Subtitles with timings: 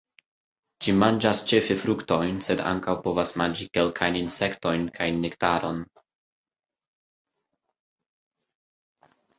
[0.85, 5.87] Ĝi manĝas ĉefe fruktojn, sed ankaŭ povas manĝi kelkajn insektojn kaj nektaron.